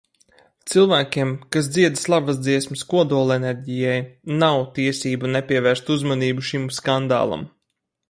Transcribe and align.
Cilvēkiem, 0.71 1.33
kas 1.55 1.69
dzied 1.75 1.99
slavas 2.05 2.39
dziesmas 2.47 2.83
kodolenerģijai, 2.95 3.95
nav 4.41 4.65
tiesību 4.81 5.33
nepievērst 5.37 5.97
uzmanību 5.99 6.51
šim 6.53 6.71
skandālam. 6.81 7.51